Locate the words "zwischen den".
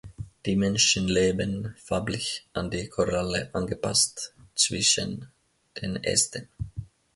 4.55-6.03